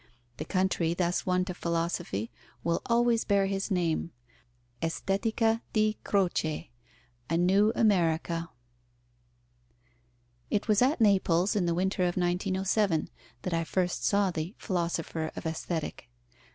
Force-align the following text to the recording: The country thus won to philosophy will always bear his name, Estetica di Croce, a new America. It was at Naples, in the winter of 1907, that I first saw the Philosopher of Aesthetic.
The 0.37 0.45
country 0.45 0.95
thus 0.95 1.27
won 1.27 1.45
to 1.45 1.53
philosophy 1.53 2.31
will 2.63 2.81
always 2.87 3.23
bear 3.23 3.45
his 3.45 3.69
name, 3.69 4.11
Estetica 4.81 5.61
di 5.73 5.99
Croce, 6.03 6.71
a 7.29 7.37
new 7.37 7.71
America. 7.75 8.49
It 10.49 10.67
was 10.67 10.81
at 10.81 11.01
Naples, 11.01 11.55
in 11.55 11.67
the 11.67 11.75
winter 11.75 12.01
of 12.07 12.17
1907, 12.17 13.11
that 13.43 13.53
I 13.53 13.63
first 13.63 14.03
saw 14.03 14.31
the 14.31 14.55
Philosopher 14.57 15.29
of 15.35 15.45
Aesthetic. 15.45 16.09